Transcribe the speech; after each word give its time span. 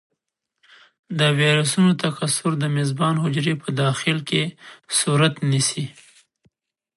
د 1.19 1.21
ویروسونو 1.39 1.91
تکثر 2.03 2.51
د 2.59 2.63
میزبان 2.75 3.15
حجرې 3.23 3.55
په 3.63 3.69
داخل 3.81 4.17
کې 4.29 4.43
صورت 4.99 5.33
نیسي. 5.49 5.85